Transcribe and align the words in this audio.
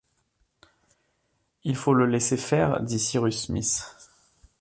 Il 1.63 1.75
faut 1.75 1.93
le 1.93 2.07
laisser 2.07 2.35
faire 2.35 2.81
dit 2.81 2.97
Cyrus 2.97 3.43
Smith 3.45 3.85